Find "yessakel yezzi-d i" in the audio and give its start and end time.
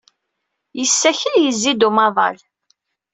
0.77-1.87